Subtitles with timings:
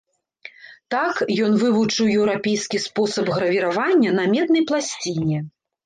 [0.93, 1.15] Так,
[1.49, 5.37] ён вывучыў еўрапейскі спосаб гравіравання на меднай пласціне.